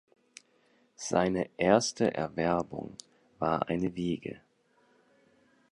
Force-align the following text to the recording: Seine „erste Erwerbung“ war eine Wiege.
Seine 0.95 1.47
„erste 1.57 2.11
Erwerbung“ 2.15 2.95
war 3.37 3.69
eine 3.69 3.95
Wiege. 3.95 4.41